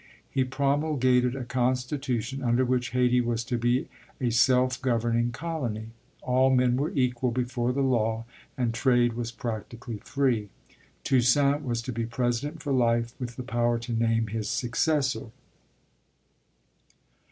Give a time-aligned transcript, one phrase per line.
[0.31, 3.87] He promulgated a constitution under which Hayti was to be
[4.19, 5.89] a self governing colony;
[6.23, 8.25] all men were equal before the law,
[8.57, 10.49] and trade was practically free.
[11.03, 15.27] Toussaint was to be president for life, with the power to name his successor.